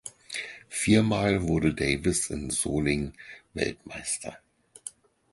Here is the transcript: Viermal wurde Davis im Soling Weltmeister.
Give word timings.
Viermal 0.67 1.43
wurde 1.47 1.75
Davis 1.75 2.31
im 2.31 2.49
Soling 2.49 3.13
Weltmeister. 3.53 4.39